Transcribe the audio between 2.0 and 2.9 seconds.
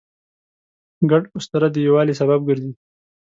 سبب ګرځي.